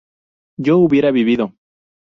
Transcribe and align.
yo 0.57 0.79
hubiera 0.79 1.11
vivido 1.11 1.53